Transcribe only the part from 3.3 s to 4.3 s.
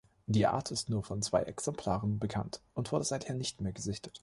nicht mehr gesichtet.